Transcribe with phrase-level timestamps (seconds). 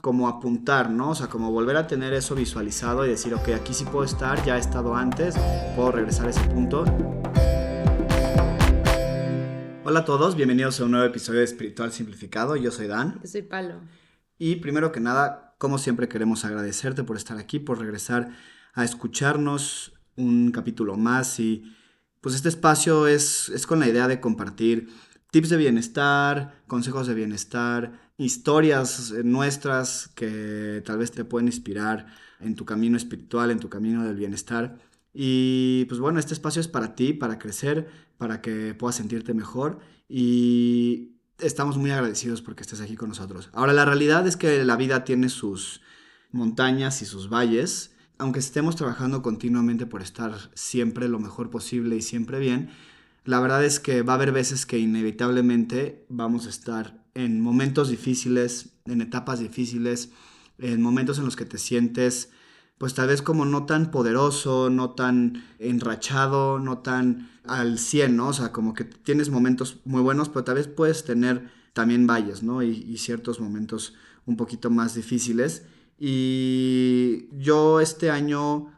[0.00, 1.10] como apuntar, ¿no?
[1.10, 4.42] O sea, como volver a tener eso visualizado y decir, ok, aquí sí puedo estar,
[4.44, 5.34] ya he estado antes,
[5.76, 6.84] puedo regresar a ese punto.
[9.84, 12.56] Hola a todos, bienvenidos a un nuevo episodio de Espiritual Simplificado.
[12.56, 13.20] Yo soy Dan.
[13.22, 13.80] Yo soy Palo.
[14.38, 18.30] Y primero que nada, como siempre queremos agradecerte por estar aquí, por regresar
[18.72, 21.76] a escucharnos un capítulo más y
[22.20, 24.88] pues este espacio es, es con la idea de compartir
[25.30, 32.06] tips de bienestar, consejos de bienestar, historias nuestras que tal vez te pueden inspirar
[32.38, 34.78] en tu camino espiritual, en tu camino del bienestar.
[35.14, 39.80] Y pues bueno, este espacio es para ti, para crecer, para que puedas sentirte mejor
[40.08, 43.48] y estamos muy agradecidos porque estés aquí con nosotros.
[43.52, 45.80] Ahora, la realidad es que la vida tiene sus
[46.30, 47.94] montañas y sus valles.
[48.18, 52.68] Aunque estemos trabajando continuamente por estar siempre lo mejor posible y siempre bien,
[53.24, 57.88] la verdad es que va a haber veces que inevitablemente vamos a estar en momentos
[57.88, 60.10] difíciles, en etapas difíciles,
[60.58, 62.30] en momentos en los que te sientes
[62.78, 68.28] pues tal vez como no tan poderoso, no tan enrachado, no tan al 100, ¿no?
[68.28, 72.42] O sea, como que tienes momentos muy buenos, pero tal vez puedes tener también valles,
[72.42, 72.62] ¿no?
[72.62, 73.92] Y, y ciertos momentos
[74.24, 75.64] un poquito más difíciles.
[75.98, 78.72] Y yo este año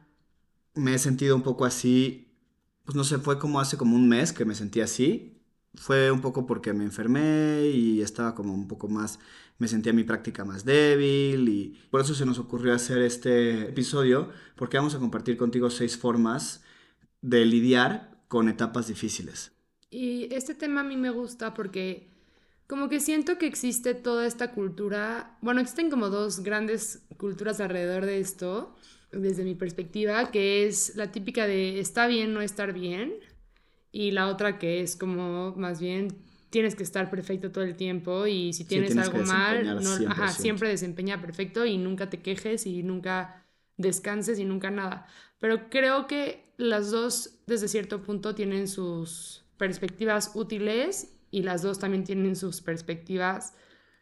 [0.75, 2.33] me he sentido un poco así
[2.84, 5.31] pues no sé, fue como hace como un mes que me sentí así.
[5.75, 9.19] Fue un poco porque me enfermé y estaba como un poco más,
[9.59, 14.31] me sentía mi práctica más débil y por eso se nos ocurrió hacer este episodio
[14.56, 16.62] porque vamos a compartir contigo seis formas
[17.23, 19.53] de lidiar con etapas difíciles.
[19.91, 22.12] Y este tema a mí me gusta porque
[22.67, 28.06] como que siento que existe toda esta cultura, bueno, existen como dos grandes culturas alrededor
[28.06, 28.75] de esto
[29.11, 33.12] desde mi perspectiva, que es la típica de está bien no estar bien,
[33.93, 36.09] y la otra que es como más bien
[36.51, 41.21] tienes que estar perfecto todo el tiempo y si tienes, algo mal, no, siempre desempeña
[41.21, 45.07] perfecto y nunca te quejes y nunca descanses y nunca nada.
[45.39, 51.78] Pero creo que las dos desde cierto punto tienen sus perspectivas útiles y las dos
[51.78, 53.55] también tienen sus perspectivas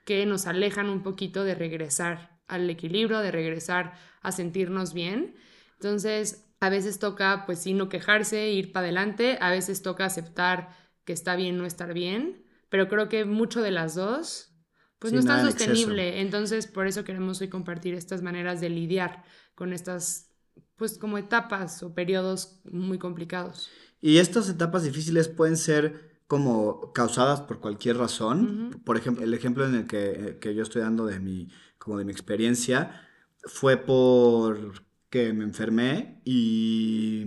[0.04, 5.37] que nos alejan un poquito de regresar al equilibrio, de regresar a sentirnos bien.
[5.75, 10.76] Entonces, a veces toca, pues sí, no quejarse, ir para adelante, a veces toca aceptar
[11.04, 14.54] que está bien no estar bien, pero creo que mucho de las dos,
[14.99, 16.20] pues no es tan sostenible.
[16.20, 20.31] Entonces, por eso queremos hoy compartir estas maneras de lidiar con estas,
[20.76, 23.70] pues como etapas o periodos muy complicados.
[24.00, 28.81] Y estas etapas difíciles pueden ser como causadas por cualquier razón.
[28.84, 31.49] Por ejemplo, el ejemplo en el que, que yo estoy dando de mi
[31.81, 33.09] como de mi experiencia,
[33.44, 37.26] fue por que me enfermé y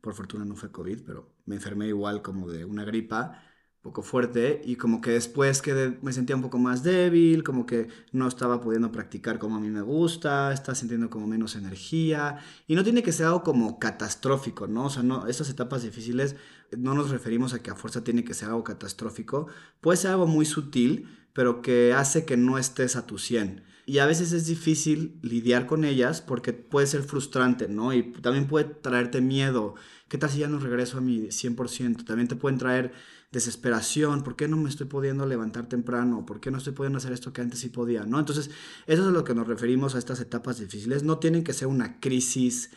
[0.00, 3.42] por fortuna no fue COVID, pero me enfermé igual como de una gripa
[3.82, 7.88] poco fuerte y como que después que me sentía un poco más débil, como que
[8.12, 12.38] no estaba pudiendo practicar como a mí me gusta, estaba sintiendo como menos energía
[12.68, 14.86] y no tiene que ser algo como catastrófico, ¿no?
[14.86, 16.36] O sea, no, estas etapas difíciles
[16.76, 19.48] no nos referimos a que a fuerza tiene que ser algo catastrófico,
[19.80, 23.64] puede ser algo muy sutil, pero que hace que no estés a tu 100.
[23.84, 27.92] Y a veces es difícil lidiar con ellas porque puede ser frustrante, ¿no?
[27.92, 29.74] Y también puede traerte miedo.
[30.08, 32.04] ¿Qué tal si ya no regreso a mi 100%?
[32.04, 32.92] También te pueden traer
[33.32, 34.22] desesperación.
[34.22, 36.24] ¿Por qué no me estoy pudiendo levantar temprano?
[36.24, 38.04] ¿Por qué no estoy pudiendo hacer esto que antes sí podía?
[38.04, 38.20] ¿No?
[38.20, 38.50] Entonces,
[38.86, 41.02] eso es a lo que nos referimos a estas etapas difíciles.
[41.02, 42.70] No tienen que ser una crisis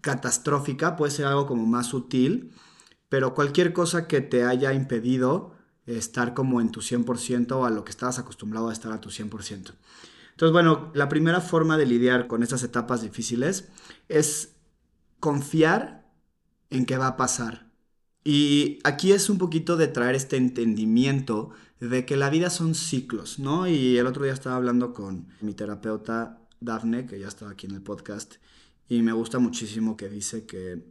[0.00, 2.52] catastrófica, puede ser algo como más sutil,
[3.08, 5.59] pero cualquier cosa que te haya impedido
[5.98, 9.10] estar como en tu 100% o a lo que estabas acostumbrado a estar a tu
[9.10, 9.74] 100%.
[10.40, 13.68] Entonces, bueno, la primera forma de lidiar con estas etapas difíciles
[14.08, 14.56] es
[15.18, 16.10] confiar
[16.70, 17.70] en que va a pasar.
[18.24, 23.38] Y aquí es un poquito de traer este entendimiento de que la vida son ciclos,
[23.38, 23.66] ¿no?
[23.66, 27.74] Y el otro día estaba hablando con mi terapeuta Dafne, que ya estaba aquí en
[27.74, 28.34] el podcast,
[28.88, 30.84] y me gusta muchísimo que dice que,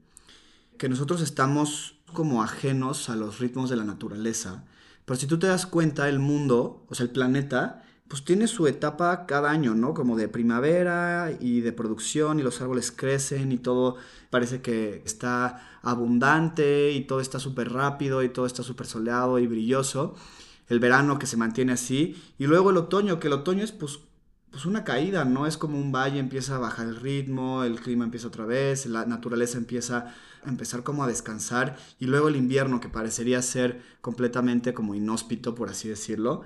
[0.78, 4.66] que nosotros estamos como ajenos a los ritmos de la naturaleza
[5.10, 8.68] pero si tú te das cuenta, el mundo, o sea, el planeta, pues tiene su
[8.68, 9.96] etapa cada año, ¿no?
[9.96, 13.96] Como de primavera y de producción y los árboles crecen y todo
[14.30, 19.48] parece que está abundante y todo está súper rápido y todo está súper soleado y
[19.48, 20.14] brilloso.
[20.68, 24.02] El verano que se mantiene así y luego el otoño, que el otoño es pues,
[24.52, 25.46] pues una caída, ¿no?
[25.46, 29.06] Es como un valle, empieza a bajar el ritmo, el clima empieza otra vez, la
[29.06, 30.14] naturaleza empieza
[30.46, 35.70] empezar como a descansar y luego el invierno que parecería ser completamente como inhóspito, por
[35.70, 36.42] así decirlo.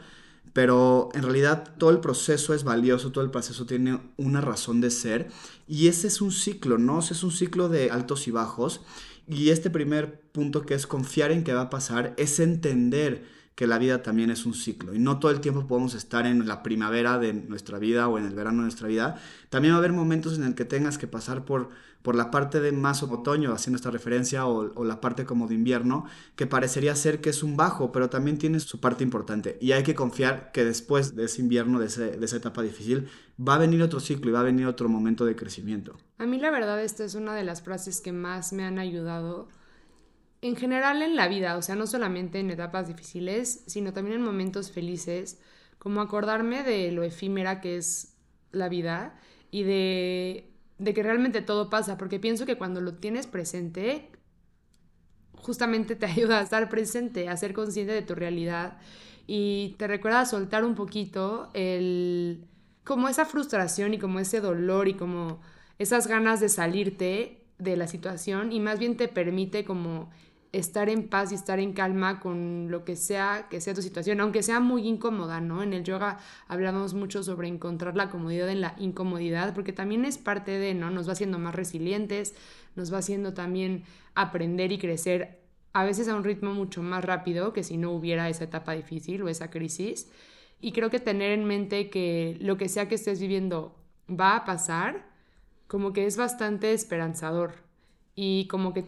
[0.51, 4.91] Pero en realidad todo el proceso es valioso, todo el proceso tiene una razón de
[4.91, 5.29] ser
[5.67, 6.99] y ese es un ciclo, ¿no?
[6.99, 8.81] es un ciclo de altos y bajos
[9.27, 13.67] y este primer punto que es confiar en que va a pasar es entender que
[13.67, 16.63] la vida también es un ciclo y no todo el tiempo podemos estar en la
[16.63, 19.15] primavera de nuestra vida o en el verano de nuestra vida.
[19.49, 21.69] También va a haber momentos en el que tengas que pasar por,
[22.01, 26.05] por la parte de más otoño, haciendo esta referencia, o, la parte como de invierno,
[26.35, 29.57] que parecería ser que es un bajo, pero también tiene su parte importante.
[29.61, 33.07] Y hay que confiar que después de ese invierno, de, de esa etapa difícil,
[33.39, 35.95] va a venir otro ciclo y va a venir otro momento de crecimiento.
[36.17, 39.47] A mí la verdad esta es una de las frases que más me han ayudado
[40.43, 44.25] en general en la vida, o sea, no solamente en etapas difíciles, sino también en
[44.25, 45.39] momentos felices,
[45.79, 48.17] como acordarme de lo efímera que es
[48.51, 49.17] la vida
[49.51, 54.11] y de, de que realmente todo pasa, porque pienso que cuando lo tienes presente,
[55.35, 58.77] justamente te ayuda a estar presente, a ser consciente de tu realidad
[59.25, 62.45] y te recuerda a soltar un poquito el
[62.83, 65.39] como esa frustración y como ese dolor y como
[65.79, 70.09] esas ganas de salirte de la situación y más bien te permite como
[70.53, 74.21] estar en paz y estar en calma con lo que sea que sea tu situación,
[74.21, 75.63] aunque sea muy incómoda, ¿no?
[75.63, 80.19] En el yoga hablamos mucho sobre encontrar la comodidad en la incomodidad, porque también es
[80.19, 80.91] parte de, ¿no?
[80.91, 82.35] Nos va haciendo más resilientes,
[82.75, 83.83] nos va haciendo también
[84.13, 85.41] aprender y crecer
[85.73, 89.23] a veces a un ritmo mucho más rápido que si no hubiera esa etapa difícil
[89.23, 90.11] o esa crisis.
[90.61, 93.75] Y creo que tener en mente que lo que sea que estés viviendo
[94.07, 95.09] va a pasar,
[95.65, 97.55] como que es bastante esperanzador
[98.15, 98.85] y como que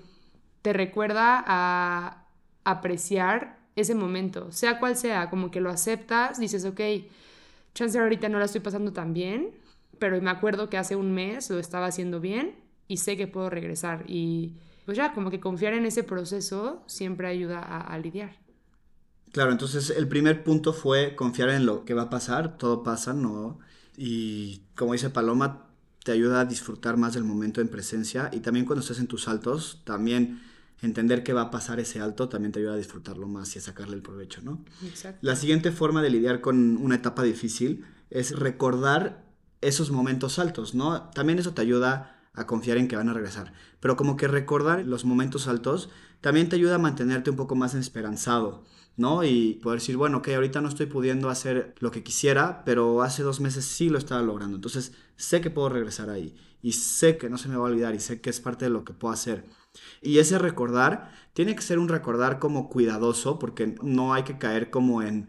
[0.65, 2.25] te recuerda a
[2.63, 6.81] apreciar ese momento, sea cual sea, como que lo aceptas, dices, ok,
[7.75, 9.51] chance ahorita no la estoy pasando tan bien,
[9.99, 12.55] pero me acuerdo que hace un mes lo estaba haciendo bien
[12.87, 14.05] y sé que puedo regresar.
[14.07, 18.35] Y pues ya, como que confiar en ese proceso siempre ayuda a, lidiar.
[19.33, 23.13] Claro, entonces el primer punto fue confiar en lo que va a pasar, todo pasa,
[23.13, 23.59] ¿no?
[23.97, 25.67] Y como dice Paloma,
[26.03, 29.25] te ayuda a disfrutar más del momento en presencia y también cuando estés en tus
[29.25, 30.41] saltos, también
[30.81, 33.61] entender que va a pasar ese alto también te ayuda a disfrutarlo más y a
[33.61, 34.63] sacarle el provecho, ¿no?
[34.85, 35.19] Exacto.
[35.21, 39.25] La siguiente forma de lidiar con una etapa difícil es recordar
[39.61, 41.09] esos momentos altos, ¿no?
[41.11, 43.53] También eso te ayuda a confiar en que van a regresar.
[43.79, 45.89] Pero como que recordar los momentos altos
[46.21, 48.63] también te ayuda a mantenerte un poco más esperanzado,
[48.97, 49.23] ¿no?
[49.23, 53.23] Y poder decir, bueno, ok, ahorita no estoy pudiendo hacer lo que quisiera, pero hace
[53.23, 54.55] dos meses sí lo estaba logrando.
[54.55, 57.95] Entonces sé que puedo regresar ahí y sé que no se me va a olvidar
[57.95, 59.45] y sé que es parte de lo que puedo hacer.
[60.01, 64.69] Y ese recordar tiene que ser un recordar como cuidadoso, porque no hay que caer
[64.69, 65.27] como en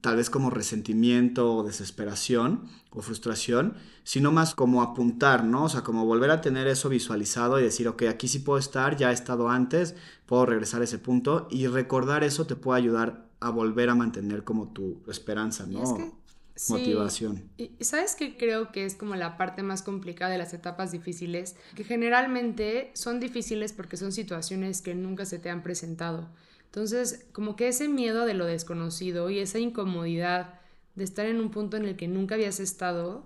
[0.00, 5.64] tal vez como resentimiento o desesperación o frustración, sino más como apuntar, ¿no?
[5.64, 8.96] O sea, como volver a tener eso visualizado y decir, ok, aquí sí puedo estar,
[8.96, 9.94] ya he estado antes,
[10.26, 14.44] puedo regresar a ese punto y recordar eso te puede ayudar a volver a mantener
[14.44, 16.23] como tu esperanza, ¿no?
[16.68, 17.50] Motivación.
[17.56, 21.56] Y sabes que creo que es como la parte más complicada de las etapas difíciles,
[21.74, 26.28] que generalmente son difíciles porque son situaciones que nunca se te han presentado.
[26.66, 30.60] Entonces, como que ese miedo de lo desconocido y esa incomodidad
[30.94, 33.24] de estar en un punto en el que nunca habías estado,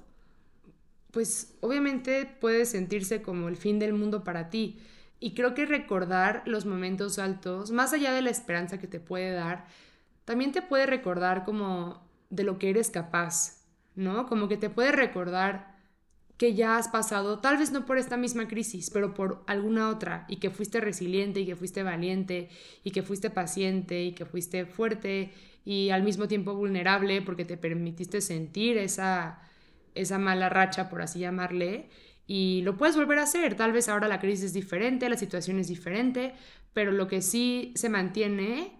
[1.10, 4.78] pues obviamente puede sentirse como el fin del mundo para ti.
[5.20, 9.32] Y creo que recordar los momentos altos, más allá de la esperanza que te puede
[9.32, 9.66] dar,
[10.24, 13.64] también te puede recordar como de lo que eres capaz,
[13.94, 14.26] ¿no?
[14.26, 15.78] Como que te puede recordar
[16.38, 20.24] que ya has pasado, tal vez no por esta misma crisis, pero por alguna otra,
[20.28, 22.48] y que fuiste resiliente, y que fuiste valiente,
[22.84, 25.32] y que fuiste paciente, y que fuiste fuerte,
[25.64, 29.40] y al mismo tiempo vulnerable, porque te permitiste sentir esa,
[29.96, 31.88] esa mala racha, por así llamarle,
[32.28, 33.56] y lo puedes volver a hacer.
[33.56, 36.34] Tal vez ahora la crisis es diferente, la situación es diferente,
[36.72, 38.77] pero lo que sí se mantiene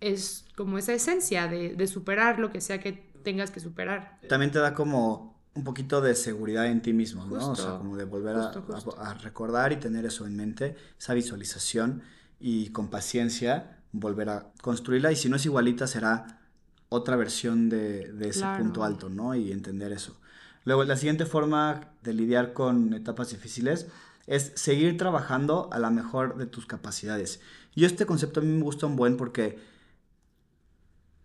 [0.00, 4.18] es como esa esencia de, superar lo que sea que tengas que superar.
[4.28, 7.50] También te da como un poquito de seguridad en ti mismo, ¿no?
[7.50, 12.02] o sea, como de volver a, recordar y tener eso en mente, esa visualización
[12.38, 16.40] y con paciencia volver a construirla y si no es igualita será
[16.88, 19.34] otra versión de, ese punto alto, ¿no?
[19.34, 20.18] Y entender eso.
[20.64, 23.86] Luego, la siguiente forma de lidiar con etapas difíciles
[24.26, 27.40] es seguir trabajando a la mejor de tus capacidades.
[27.74, 29.58] Y este concepto a mí me gusta un buen porque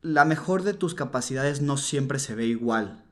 [0.02, 3.04] la mejor de tus capacidades no siempre se ve igual,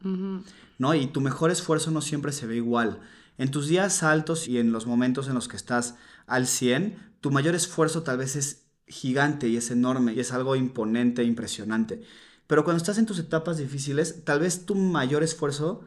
[0.77, 0.95] ¿no?
[0.95, 2.99] Y tu mejor esfuerzo no siempre se ve igual.
[3.37, 5.95] En tus días altos y en los momentos en los que estás
[6.27, 10.55] al 100, tu mayor esfuerzo tal vez es gigante y es enorme y es algo
[10.55, 12.01] imponente, impresionante.
[12.47, 15.85] Pero cuando estás en tus etapas difíciles, tal vez tu mayor esfuerzo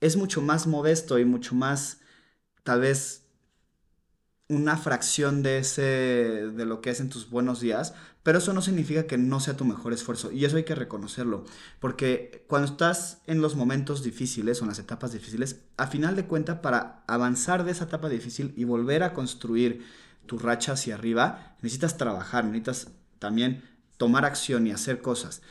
[0.00, 2.00] es mucho más modesto y mucho más,
[2.62, 3.26] tal vez,
[4.48, 8.62] una fracción de ese de lo que es en tus buenos días, pero eso no
[8.62, 11.44] significa que no sea tu mejor esfuerzo y eso hay que reconocerlo,
[11.78, 16.26] porque cuando estás en los momentos difíciles o en las etapas difíciles, a final de
[16.26, 19.84] cuentas para avanzar de esa etapa difícil y volver a construir
[20.26, 22.88] tu racha hacia arriba, necesitas trabajar, necesitas
[23.20, 23.62] también
[23.96, 25.42] tomar acción y hacer cosas.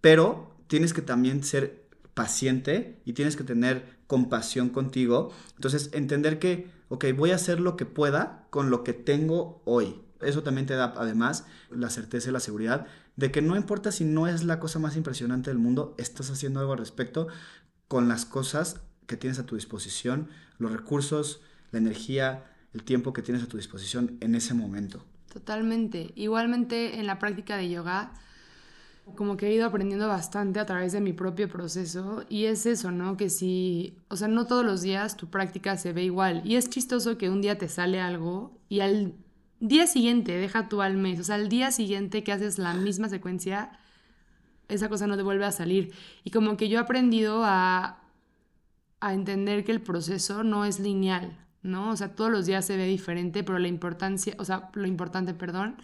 [0.00, 5.32] Pero tienes que también ser paciente y tienes que tener compasión contigo.
[5.56, 10.02] Entonces, entender que, ok, voy a hacer lo que pueda con lo que tengo hoy.
[10.20, 14.04] Eso también te da, además, la certeza y la seguridad de que no importa si
[14.04, 17.28] no es la cosa más impresionante del mundo, estás haciendo algo al respecto
[17.88, 21.40] con las cosas que tienes a tu disposición, los recursos,
[21.72, 22.44] la energía,
[22.74, 25.04] el tiempo que tienes a tu disposición en ese momento.
[25.32, 26.12] Totalmente.
[26.14, 28.12] Igualmente en la práctica de yoga,
[29.14, 32.90] como que he ido aprendiendo bastante a través de mi propio proceso y es eso,
[32.90, 33.16] ¿no?
[33.16, 36.68] Que si, o sea, no todos los días tu práctica se ve igual y es
[36.68, 39.14] chistoso que un día te sale algo y al
[39.60, 43.08] día siguiente, deja tú al mes, o sea, al día siguiente que haces la misma
[43.08, 43.72] secuencia,
[44.68, 45.92] esa cosa no te vuelve a salir.
[46.24, 48.02] Y como que yo he aprendido a,
[49.00, 51.90] a entender que el proceso no es lineal, ¿no?
[51.90, 55.34] O sea, todos los días se ve diferente, pero la importancia, o sea, lo importante,
[55.34, 55.76] perdón,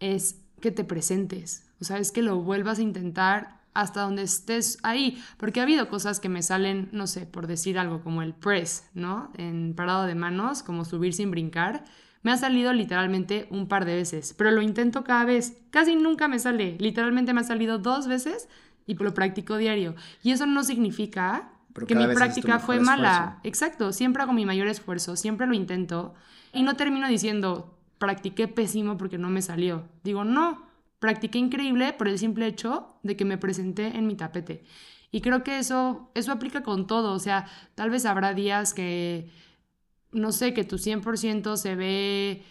[0.00, 4.78] es que te presentes, o sea, es que lo vuelvas a intentar hasta donde estés
[4.82, 8.32] ahí, porque ha habido cosas que me salen, no sé, por decir algo como el
[8.32, 9.32] press, ¿no?
[9.36, 11.84] En parado de manos, como subir sin brincar,
[12.24, 16.26] me ha salido literalmente un par de veces, pero lo intento cada vez, casi nunca
[16.26, 18.48] me sale, literalmente me ha salido dos veces
[18.86, 19.94] y lo practico diario.
[20.22, 21.52] Y eso no significa
[21.86, 23.40] que mi práctica fue mala.
[23.44, 26.14] Exacto, siempre hago mi mayor esfuerzo, siempre lo intento
[26.52, 29.84] y no termino diciendo, practiqué pésimo porque no me salió.
[30.02, 30.62] Digo, no,
[31.00, 34.64] practiqué increíble por el simple hecho de que me presenté en mi tapete.
[35.10, 39.30] Y creo que eso, eso aplica con todo, o sea, tal vez habrá días que,
[40.14, 42.44] no sé, que tu 100% se ve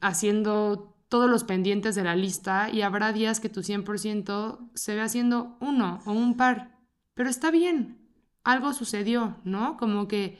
[0.00, 5.00] haciendo todos los pendientes de la lista y habrá días que tu 100% se ve
[5.00, 6.78] haciendo uno o un par.
[7.14, 7.98] Pero está bien,
[8.44, 9.76] algo sucedió, ¿no?
[9.76, 10.38] Como que,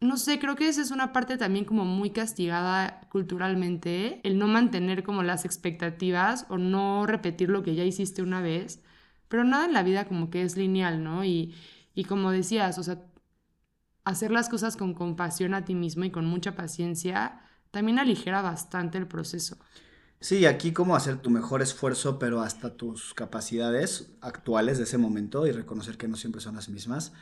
[0.00, 4.46] no sé, creo que esa es una parte también como muy castigada culturalmente, el no
[4.48, 8.82] mantener como las expectativas o no repetir lo que ya hiciste una vez,
[9.28, 11.24] pero nada en la vida como que es lineal, ¿no?
[11.24, 11.54] Y,
[11.94, 13.02] y como decías, o sea,
[14.06, 17.40] hacer las cosas con compasión a ti mismo y con mucha paciencia
[17.72, 19.58] también aligera bastante el proceso.
[20.20, 25.46] Sí, aquí como hacer tu mejor esfuerzo, pero hasta tus capacidades actuales de ese momento
[25.46, 27.12] y reconocer que no siempre son las mismas,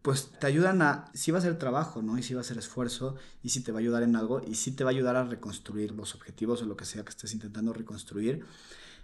[0.00, 2.16] pues te ayudan a, sí va a ser trabajo, ¿no?
[2.16, 4.54] Y sí va a ser esfuerzo, y sí te va a ayudar en algo, y
[4.54, 7.34] sí te va a ayudar a reconstruir los objetivos o lo que sea que estés
[7.34, 8.46] intentando reconstruir.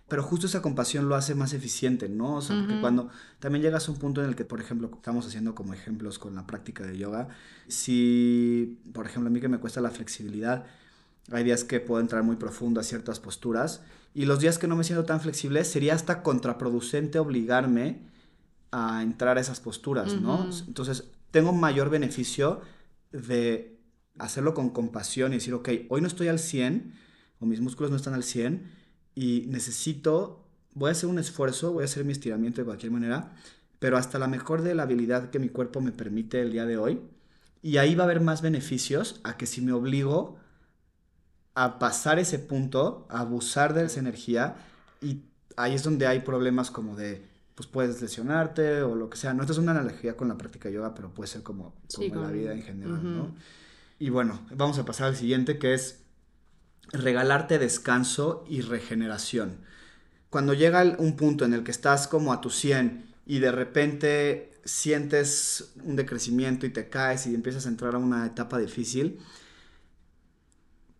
[0.08, 2.37] Pero justo esa compasión lo hace más eficiente, ¿no?
[2.37, 3.08] O sea, porque cuando
[3.38, 6.34] también llegas a un punto en el que, por ejemplo, estamos haciendo como ejemplos con
[6.34, 7.28] la práctica de yoga,
[7.68, 10.66] si, por ejemplo, a mí que me cuesta la flexibilidad,
[11.32, 13.80] hay días que puedo entrar muy profundo a ciertas posturas
[14.12, 18.02] y los días que no me siento tan flexible sería hasta contraproducente obligarme
[18.73, 20.50] a entrar a esas posturas, ¿no?
[20.66, 22.61] Entonces, tengo mayor beneficio
[23.11, 23.80] de
[24.18, 26.92] hacerlo con compasión y decir, ok, hoy no estoy al 100
[27.40, 28.84] o mis músculos no están al 100
[29.14, 30.44] y necesito,
[30.75, 33.35] voy a hacer un esfuerzo, voy a hacer mi estiramiento de cualquier manera,
[33.78, 36.76] pero hasta la mejor de la habilidad que mi cuerpo me permite el día de
[36.76, 37.00] hoy.
[37.62, 40.38] Y ahí va a haber más beneficios a que si me obligo
[41.54, 44.56] a pasar ese punto, a abusar de esa energía
[45.00, 45.23] y
[45.56, 49.35] ahí es donde hay problemas como de, pues puedes lesionarte o lo que sea.
[49.35, 52.23] No, esta es una analogía con la práctica de yoga, pero puede ser como, como
[52.23, 53.35] la vida en general, ¿no?
[53.99, 56.03] Y bueno, vamos a pasar al siguiente que es
[56.93, 59.59] regalarte descanso y regeneración.
[60.31, 64.53] Cuando llega un punto en el que estás como a tu 100 y de repente
[64.64, 69.21] sientes un decrecimiento y te caes y empiezas a entrar a una etapa difícil,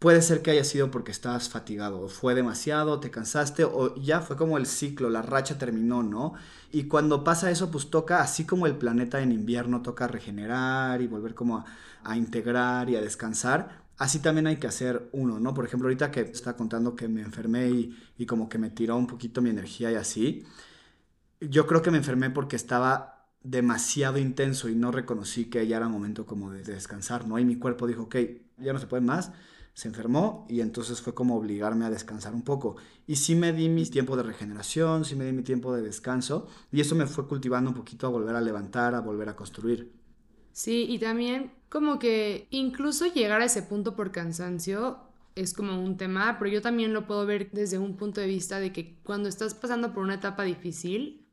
[0.05, 4.21] puede ser que haya sido porque estabas fatigado, o fue demasiado, te cansaste, o ya
[4.21, 6.35] fue como el ciclo, la racha terminó, ¿no?
[6.71, 11.07] Y cuando pasa eso, pues toca, así como el planeta en invierno toca regenerar y
[11.07, 11.65] volver como
[12.05, 15.55] a, integrar y a descansar, así también hay que hacer uno, ¿no?
[15.55, 17.71] Por ejemplo, ahorita que está contando que me enfermé
[18.17, 20.45] y, como que me tiró un poquito mi energía y así,
[21.41, 25.89] yo creo que me enfermé porque estaba demasiado intenso y no reconocí que ya era
[25.89, 27.39] momento como de, descansar, ¿no?
[27.39, 28.17] Y mi cuerpo dijo, ok,
[28.59, 29.33] ya no se puede más
[29.75, 32.77] se enfermó y entonces fue como obligarme a descansar un poco.
[33.07, 36.47] Y sí me di mi tiempo de regeneración, sí me di mi tiempo de descanso
[36.71, 39.93] y eso me fue cultivando un poquito a volver a levantar, a volver a construir.
[40.53, 45.01] Sí, y también como que incluso llegar a ese punto por cansancio
[45.35, 48.61] es como un tema, pero yo también lo puedo ver desde un punto de vista
[48.61, 51.27] de que cuando estás pasando por una etapa difícil,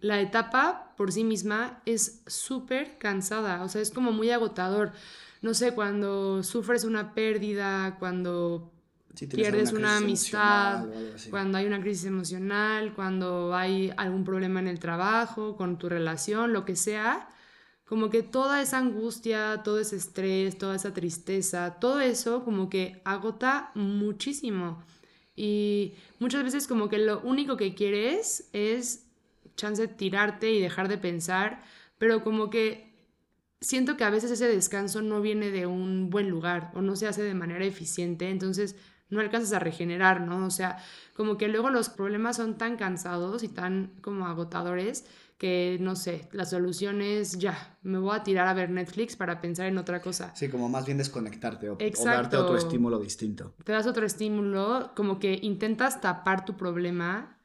[0.00, 4.92] la etapa por sí misma es súper cansada, o sea, es como muy agotador.
[5.42, 8.72] No sé, cuando sufres una pérdida, cuando
[9.30, 10.86] pierdes una, amistad,
[11.28, 16.54] cuando hay una crisis emocional, cuando hay algún problema en el trabajo, con tu relación,
[16.54, 17.28] lo que sea,
[17.86, 23.00] como que toda esa angustia, todo ese estrés, toda esa tristeza, todo eso como que
[23.04, 24.82] agota muchísimo.
[25.36, 29.06] Y muchas veces como que lo único que quieres es
[29.54, 31.62] chance de tirarte y dejar de pensar,
[31.98, 32.92] pero como que
[33.60, 37.06] siento que a veces ese descanso no viene de un buen lugar o no se
[37.06, 38.76] hace de manera eficiente, entonces
[39.08, 40.44] no alcanzas a regenerar, ¿no?
[40.44, 40.78] O sea,
[41.14, 45.06] como que luego los problemas son tan cansados y tan como agotadores
[45.38, 49.40] que, no sé, la solución es ya, me voy a tirar a ver Netflix para
[49.40, 50.34] pensar en otra cosa.
[50.34, 53.54] Sí, como más bien desconectarte o, o darte otro estímulo distinto.
[53.64, 57.38] Te das otro estímulo, como que intentas tapar tu problema,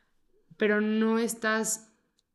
[0.57, 1.91] pero no estás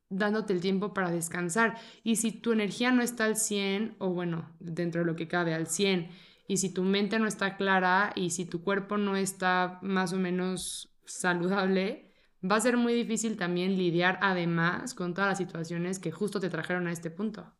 [0.08, 1.78] dándote el tiempo para descansar.
[2.04, 5.54] Y si tu energía no está al 100, o bueno, dentro de lo que cabe,
[5.54, 6.10] al 100,
[6.48, 10.16] y si tu mente no está clara y si tu cuerpo no está más o
[10.16, 12.05] menos saludable,
[12.42, 16.50] va a ser muy difícil también lidiar además con todas las situaciones que justo te
[16.50, 17.52] trajeron a este punto.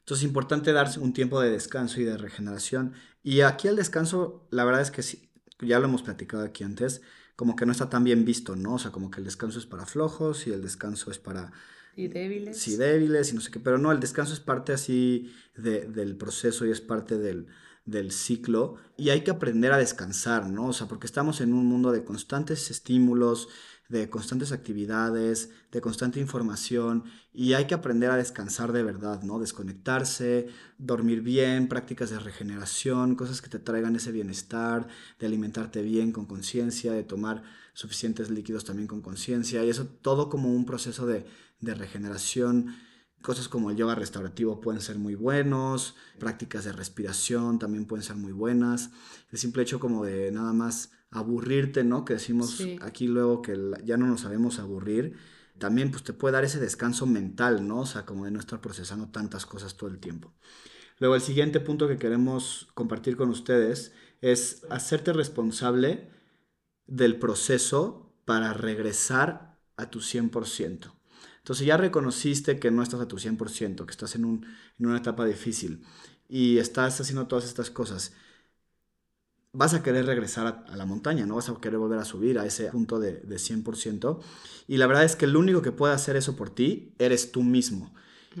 [0.00, 2.94] Entonces es importante darse un tiempo de descanso y de regeneración.
[3.22, 7.02] Y aquí el descanso, la verdad es que sí, ya lo hemos platicado aquí antes,
[7.34, 8.74] como que no está tan bien visto, ¿no?
[8.74, 11.52] O sea, como que el descanso es para flojos y el descanso es para...
[11.96, 12.58] Y débiles.
[12.58, 16.66] Sí, débiles y no sé qué, pero no, el descanso es parte así del proceso
[16.66, 17.48] y es parte del,
[17.86, 20.66] del ciclo y hay que aprender a descansar, ¿no?
[20.66, 23.48] O sea, porque estamos en un mundo de constantes estímulos,
[23.88, 29.38] de constantes actividades, de constante información y hay que aprender a descansar de verdad, ¿no?
[29.38, 34.88] Desconectarse, dormir bien, prácticas de regeneración, cosas que te traigan ese bienestar,
[35.20, 40.28] de alimentarte bien con conciencia, de tomar suficientes líquidos también con conciencia y eso todo
[40.28, 41.26] como un proceso de,
[41.60, 42.74] de regeneración
[43.26, 48.14] Cosas como el yoga restaurativo pueden ser muy buenos, prácticas de respiración también pueden ser
[48.14, 48.90] muy buenas.
[49.32, 52.04] El simple hecho como de nada más aburrirte, ¿no?
[52.04, 55.16] Que decimos aquí luego que ya no nos sabemos aburrir,
[55.58, 57.80] también pues te puede dar ese descanso mental, ¿no?
[57.80, 60.32] O sea, como de no estar procesando tantas cosas todo el tiempo.
[61.00, 66.12] Luego el siguiente punto que queremos compartir con ustedes es hacerte responsable
[66.86, 70.95] del proceso para regresar a tu 100%.
[71.46, 74.44] Entonces ya reconociste que no estás a tu 100%, que estás en,
[74.80, 75.80] una etapa difícil
[76.28, 78.14] y estás haciendo todas estas cosas.
[79.52, 82.46] Vas a querer regresar a, la montaña, no vas a querer volver a subir a
[82.46, 84.18] ese punto de, de 100%.
[84.66, 87.44] Y la verdad es que el único que puede hacer eso por ti eres tú
[87.44, 87.94] mismo.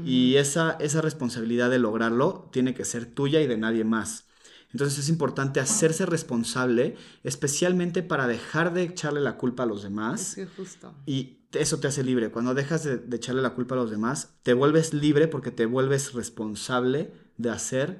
[0.04, 4.26] Y esa, esa responsabilidad de lograrlo tiene que ser tuya y de nadie más.
[4.72, 10.36] Entonces es importante hacerse responsable, especialmente para dejar de echarle la culpa a los demás.
[10.36, 10.92] Es justo.
[11.06, 12.30] Y eso te hace libre.
[12.30, 16.12] Cuando dejas de, echarle la culpa a los demás, te vuelves libre porque te vuelves
[16.12, 17.98] responsable de hacer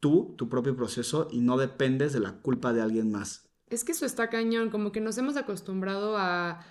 [0.00, 3.48] tú tu propio proceso y no dependes de la culpa de alguien más.
[3.68, 6.64] Es que eso está cañón, como que nos hemos acostumbrado a,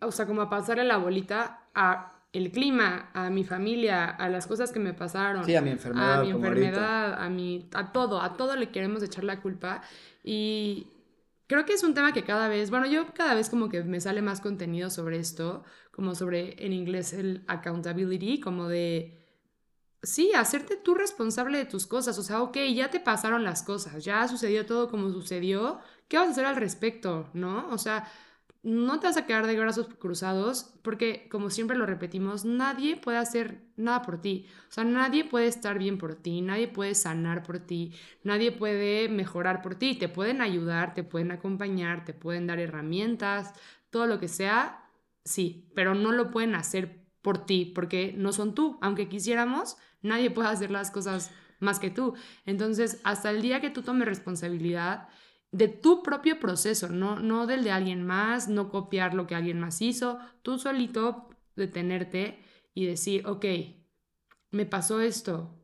[0.00, 4.46] o sea, como a pasarle la bolita a el clima, a mi familia, a las
[4.46, 5.44] cosas que me pasaron.
[5.44, 6.20] Sí, a mi enfermedad.
[6.20, 9.82] A mi enfermedad, a, mi, a todo, a todo le queremos echar la culpa.
[10.22, 10.86] Y
[11.50, 14.00] creo que es un tema que cada vez, bueno, yo cada vez como que me
[14.00, 19.18] sale más contenido sobre esto, como sobre en inglés el accountability, como de,
[20.00, 22.16] sí, hacerte tú responsable de tus cosas.
[22.20, 26.28] O sea, ok, ya te pasaron las cosas, ya sucedió todo como sucedió, ¿qué vas
[26.28, 27.28] a hacer al respecto?
[27.34, 27.68] ¿No?
[27.72, 28.08] O sea
[28.62, 33.16] no te vas a quedar de brazos cruzados porque, como siempre lo repetimos, nadie puede
[33.16, 34.46] hacer nada por ti.
[34.68, 39.08] O sea, nadie puede estar bien por ti, nadie puede sanar por ti, nadie puede
[39.08, 39.94] mejorar por ti.
[39.94, 43.54] Te pueden ayudar, te pueden acompañar, te pueden dar herramientas,
[43.88, 44.90] todo lo que sea,
[45.24, 48.78] sí, pero no lo pueden hacer por ti porque no son tú.
[48.82, 52.14] Aunque quisiéramos, nadie puede hacer las cosas más que tú.
[52.46, 55.08] Entonces, hasta el día que tú tomes responsabilidad,
[55.52, 59.58] de tu propio proceso, no, no del de alguien más, no copiar lo que alguien
[59.58, 63.44] más hizo, tú solito detenerte y decir, ok,
[64.50, 65.58] me pasó esto,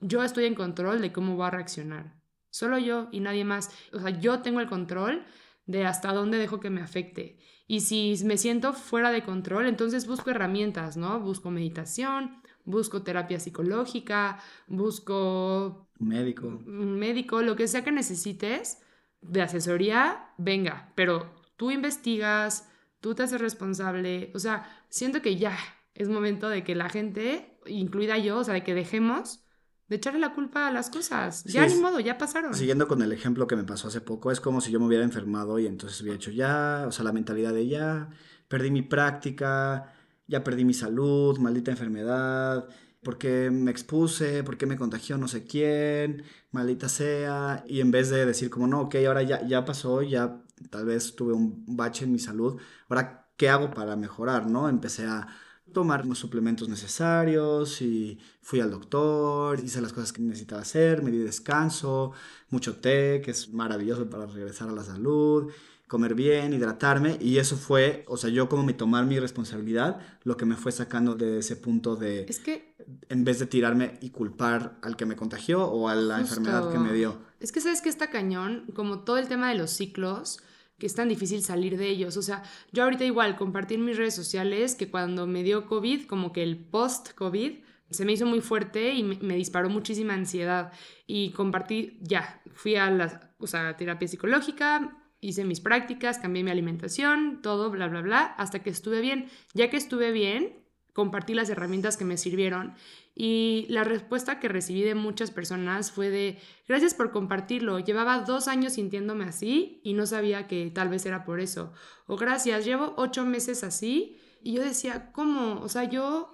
[0.00, 3.98] yo estoy en control de cómo va a reaccionar, solo yo y nadie más, o
[3.98, 5.24] sea, yo tengo el control
[5.66, 7.38] de hasta dónde dejo que me afecte.
[7.66, 11.20] Y si me siento fuera de control, entonces busco herramientas, ¿no?
[11.20, 15.90] Busco meditación, busco terapia psicológica, busco...
[15.98, 16.46] Médico.
[16.46, 18.78] Un médico, lo que sea que necesites
[19.20, 22.68] de asesoría, venga, pero tú investigas,
[23.00, 25.56] tú te haces responsable, o sea, siento que ya
[25.94, 29.44] es momento de que la gente, incluida yo, o sea, de que dejemos
[29.88, 31.44] de echarle la culpa a las cosas.
[31.44, 32.54] ya ni modo, ya pasaron.
[32.54, 35.02] Siguiendo con el ejemplo que me pasó hace poco, es como si yo me hubiera
[35.02, 38.10] enfermado y entonces hubiera hecho ya, o sea, la mentalidad de ya,
[38.48, 39.94] perdí mi práctica,
[40.26, 42.68] ya perdí mi salud, maldita enfermedad,
[43.02, 48.26] porque me expuse, porque me contagió no sé quién, maldita sea, y en vez de
[48.26, 52.12] decir como, no, ok, ahora ya, ya pasó, ya tal vez tuve un bache en
[52.12, 54.46] mi salud, ahora, ¿qué hago para mejorar?
[54.48, 54.68] ¿no?
[54.68, 55.28] Empecé a
[55.72, 61.10] tomar los suplementos necesarios y fui al doctor, hice las cosas que necesitaba hacer, me
[61.10, 62.12] di descanso,
[62.50, 65.52] mucho té, que es maravilloso para regresar a la salud,
[65.88, 70.36] comer bien, hidratarme y eso fue, o sea, yo como me tomar mi responsabilidad, lo
[70.36, 72.26] que me fue sacando de ese punto de...
[72.28, 72.76] Es que...
[73.10, 76.78] En vez de tirarme y culpar al que me contagió o a la enfermedad que
[76.78, 77.18] me dio.
[77.38, 80.40] Es que sabes que está cañón, como todo el tema de los ciclos,
[80.78, 82.16] que es tan difícil salir de ellos.
[82.16, 86.06] O sea, yo ahorita igual compartí en mis redes sociales que cuando me dio COVID,
[86.06, 87.58] como que el post-COVID,
[87.90, 90.72] se me hizo muy fuerte y me, disparó muchísima ansiedad.
[91.06, 96.50] Y compartí, ya, fui a la o sea, terapia psicológica, hice mis prácticas, cambié mi
[96.50, 99.28] alimentación, todo, bla, bla, bla, hasta que estuve bien.
[99.54, 102.74] Ya que estuve bien, compartí las herramientas que me sirvieron
[103.14, 108.46] y la respuesta que recibí de muchas personas fue de, gracias por compartirlo, llevaba dos
[108.48, 111.72] años sintiéndome así y no sabía que tal vez era por eso.
[112.06, 115.60] O gracias, llevo ocho meses así y yo decía, ¿cómo?
[115.60, 116.32] O sea, yo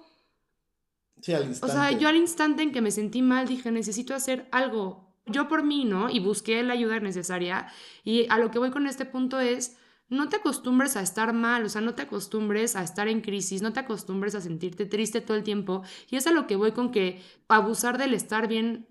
[1.21, 1.71] Sí, al instante.
[1.71, 5.47] O sea, yo al instante en que me sentí mal dije, necesito hacer algo, yo
[5.47, 6.09] por mí, ¿no?
[6.09, 7.67] Y busqué la ayuda necesaria.
[8.03, 11.65] Y a lo que voy con este punto es, no te acostumbres a estar mal,
[11.65, 15.21] o sea, no te acostumbres a estar en crisis, no te acostumbres a sentirte triste
[15.21, 15.83] todo el tiempo.
[16.09, 18.87] Y es a lo que voy con que abusar del estar bien,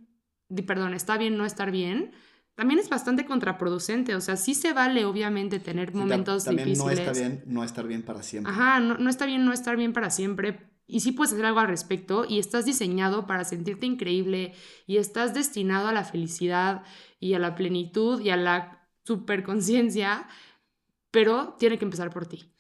[0.67, 2.13] perdón, está bien, no estar bien,
[2.57, 4.15] también es bastante contraproducente.
[4.17, 6.97] O sea, sí se vale, obviamente, tener momentos también difíciles.
[6.99, 8.53] no está bien no estar bien para siempre.
[8.53, 11.61] Ajá, no, no está bien no estar bien para siempre y sí puedes hacer algo
[11.61, 14.55] al respecto y estás diseñado para sentirte increíble
[14.87, 16.83] y estás destinado a la felicidad
[17.21, 20.29] y a la plenitud y a la superconciencia,
[21.11, 22.51] pero tiene que empezar por ti.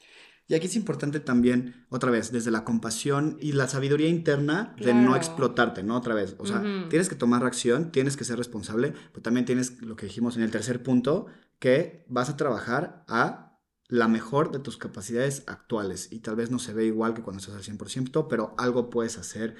[0.46, 4.92] Y aquí es importante también, otra vez, desde la compasión y la sabiduría interna de
[4.92, 5.96] no explotarte, ¿no?
[5.96, 9.80] Otra vez, o sea, tienes que tomar acción, tienes que ser responsable, pero también tienes
[9.80, 11.26] lo que dijimos en el tercer punto,
[11.58, 13.53] que vas a trabajar a
[13.88, 17.40] la mejor de tus capacidades actuales y tal vez no se ve igual que cuando
[17.40, 19.56] estás al 100%, pero algo puedes hacer,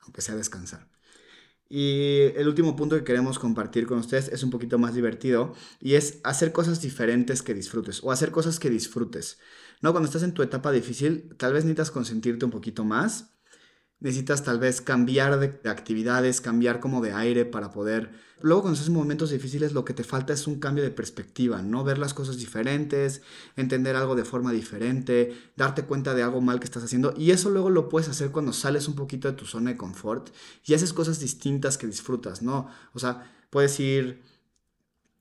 [0.00, 0.88] aunque sea descansar.
[1.68, 5.94] Y el último punto que queremos compartir con ustedes es un poquito más divertido y
[5.94, 9.38] es hacer cosas diferentes que disfrutes o hacer cosas que disfrutes.
[9.80, 9.92] ¿No?
[9.92, 13.39] Cuando estás en tu etapa difícil, tal vez necesitas consentirte un poquito más
[14.00, 18.30] necesitas tal vez cambiar de, actividades, cambiar como de aire para poder...
[18.42, 21.84] Luego cuando en momentos difíciles lo que te falta es un cambio de perspectiva, ¿no?
[21.84, 23.20] Ver las cosas diferentes,
[23.54, 27.50] entender algo de forma diferente, darte cuenta de algo mal que estás haciendo y eso
[27.50, 30.30] luego lo puedes hacer cuando sales un poquito de tu zona de confort
[30.64, 32.68] y haces cosas distintas que disfrutas, ¿no?
[32.94, 34.22] O sea, puedes ir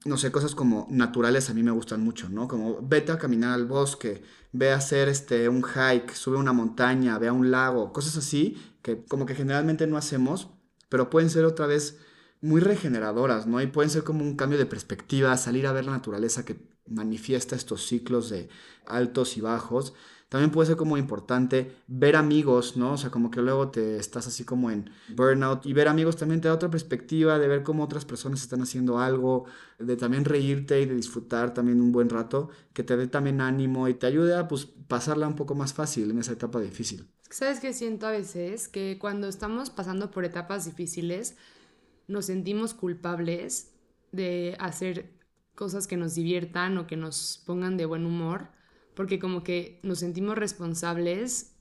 [0.05, 2.47] no sé, cosas como naturales a mí me gustan mucho, ¿no?
[2.47, 7.17] Como vete a caminar al bosque, ve a hacer este, un hike, sube una montaña,
[7.19, 10.49] ve a un lago, cosas así que como que generalmente no hacemos,
[10.89, 11.99] pero pueden ser otra vez
[12.41, 13.61] muy regeneradoras, ¿no?
[13.61, 17.55] Y pueden ser como un cambio de perspectiva, salir a ver la naturaleza que manifiesta
[17.55, 18.49] estos ciclos de
[18.85, 19.93] altos y bajos
[20.29, 22.93] también puede ser como importante ver amigos, ¿no?
[22.93, 26.39] O sea, como que luego te estás así como en burnout y ver amigos también
[26.39, 29.45] te da otra perspectiva de ver cómo otras personas están haciendo algo,
[29.79, 33.87] de también reírte y de disfrutar también un buen rato, que te dé también ánimo
[33.87, 37.07] y te ayude a pues pasarla un poco más fácil en esa etapa difícil.
[37.31, 38.67] ¿Sabes qué siento a veces?
[38.67, 41.37] Que cuando estamos pasando por etapas difíciles,
[42.07, 43.71] nos sentimos culpables
[44.11, 45.11] de hacer
[45.55, 48.58] cosas que nos diviertan o que nos pongan de buen humor
[48.99, 51.55] porque como que nos sentimos responsables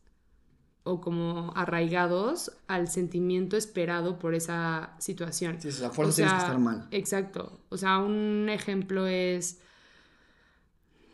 [0.83, 5.61] o como arraigados al sentimiento esperado por esa situación.
[5.61, 6.89] Sí, la fuerza tienes que estar mal.
[6.91, 7.61] Exacto.
[7.69, 9.61] O sea, un ejemplo es,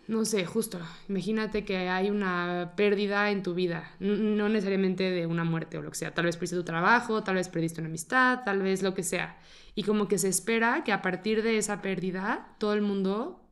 [0.09, 5.45] no sé, justo, imagínate que hay una pérdida en tu vida, no necesariamente de una
[5.45, 8.45] muerte o lo que sea, tal vez perdiste tu trabajo, tal vez perdiste una amistad,
[8.47, 9.39] tal vez lo que sea.
[9.75, 13.44] Y como que se espera que a partir de esa pérdida todo el mundo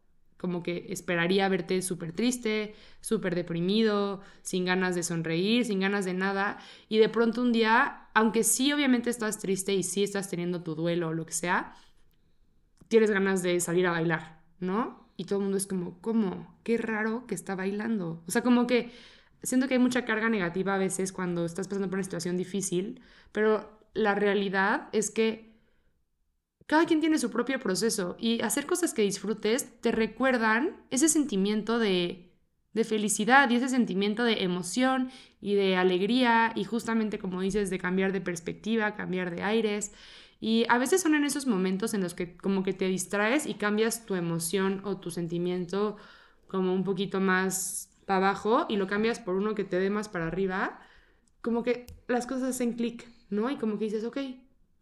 [0.42, 6.14] como que esperaría verte súper triste, súper deprimido, sin ganas de sonreír, sin ganas de
[6.14, 6.59] nada.
[6.88, 10.74] Y de pronto un día, aunque sí obviamente estás triste y sí estás teniendo tu
[10.74, 11.74] duelo o lo que sea,
[12.88, 15.09] tienes ganas de salir a bailar, ¿no?
[15.16, 16.59] Y todo el mundo es como, ¿cómo?
[16.64, 18.24] Qué raro que está bailando.
[18.26, 18.90] O sea, como que
[19.44, 23.00] siento que hay mucha carga negativa a veces cuando estás pasando por una situación difícil,
[23.31, 25.51] pero la realidad es que
[26.72, 31.78] cada quien tiene su propio proceso y hacer cosas que disfrutes te recuerdan ese sentimiento
[31.78, 32.32] de,
[32.85, 35.11] felicidad y ese sentimiento de emoción
[35.42, 39.92] y de alegría y justamente como dices de cambiar de perspectiva, cambiar de aires.
[40.40, 43.52] Y a veces son en esos momentos en los que como que te distraes y
[43.52, 45.98] cambias tu emoción o tu sentimiento
[46.48, 50.08] como un poquito más para abajo y lo cambias por uno que te dé más
[50.08, 50.80] para arriba,
[51.42, 53.50] como que las cosas hacen clic, ¿no?
[53.50, 54.16] Y como que dices, ok,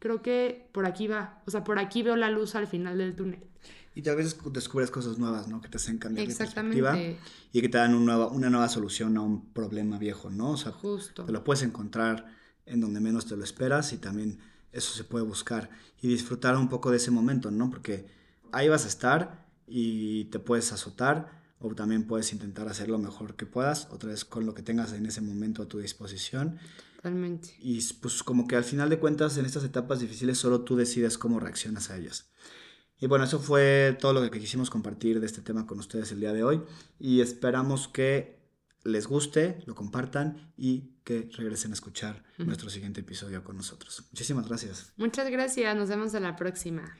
[0.00, 1.40] creo que por aquí va.
[1.46, 3.44] O sea, por aquí veo la luz al final del túnel.
[3.94, 5.60] Y tal vez descubres cosas nuevas, ¿no?
[5.60, 9.52] Que te hacen cambiar de perspectiva y que te dan una nueva solución a un
[9.52, 10.52] problema viejo, ¿no?
[10.52, 11.24] O sea, Justo.
[11.24, 12.26] te lo puedes encontrar
[12.66, 14.38] en donde menos te lo esperas y también
[14.72, 17.68] eso se puede buscar y disfrutar un poco de ese momento, ¿no?
[17.68, 18.06] Porque
[18.52, 23.34] ahí vas a estar y te puedes azotar o también puedes intentar hacer lo mejor
[23.34, 26.58] que puedas, otra vez con lo que tengas en ese momento a tu disposición.
[27.00, 27.56] Totalmente.
[27.60, 31.16] Y pues como que al final de cuentas en estas etapas difíciles solo tú decides
[31.16, 32.30] cómo reaccionas a ellas.
[32.98, 36.20] Y bueno, eso fue todo lo que quisimos compartir de este tema con ustedes el
[36.20, 36.60] día de hoy
[36.98, 38.38] y esperamos que
[38.84, 44.04] les guste, lo compartan y que regresen a escuchar nuestro siguiente episodio con nosotros.
[44.10, 44.92] Muchísimas gracias.
[44.98, 46.98] Muchas gracias, nos vemos en la próxima.